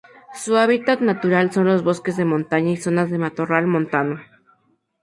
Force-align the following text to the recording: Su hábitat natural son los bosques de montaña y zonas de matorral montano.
Su 0.33 0.57
hábitat 0.57 0.99
natural 1.01 1.51
son 1.51 1.65
los 1.67 1.83
bosques 1.83 2.17
de 2.17 2.25
montaña 2.25 2.71
y 2.71 2.77
zonas 2.77 3.11
de 3.11 3.19
matorral 3.19 3.67
montano. 3.67 4.19